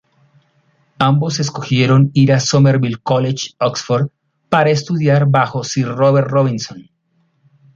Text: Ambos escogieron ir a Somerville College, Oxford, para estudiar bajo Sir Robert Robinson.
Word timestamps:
Ambos 0.97 1.39
escogieron 1.39 2.09
ir 2.15 2.33
a 2.33 2.39
Somerville 2.39 2.97
College, 3.03 3.49
Oxford, 3.59 4.09
para 4.49 4.71
estudiar 4.71 5.27
bajo 5.27 5.63
Sir 5.63 5.89
Robert 5.89 6.27
Robinson. 6.27 6.89